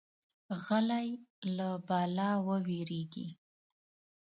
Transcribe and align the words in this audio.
غلی، 0.63 1.07
له 1.57 1.69
بلا 1.87 2.31
ووېریږي. 2.47 3.27